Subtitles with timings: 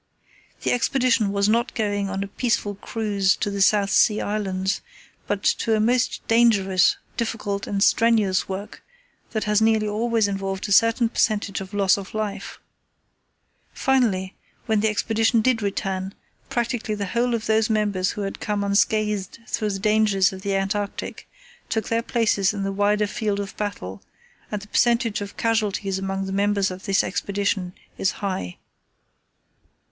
[0.63, 4.81] The Expedition was not going on a peaceful cruise to the South Sea Islands,
[5.27, 8.81] but to a most dangerous, difficult, and strenuous work
[9.29, 12.59] that has nearly always involved a certain percentage of loss of life.
[13.75, 14.33] Finally,
[14.65, 16.15] when the Expedition did return,
[16.49, 20.55] practically the whole of those members who had come unscathed through the dangers of the
[20.55, 21.29] Antarctic
[21.69, 24.01] took their places in the wider field of battle,
[24.51, 28.57] and the percentage of casualties amongst the members of this Expedition is high.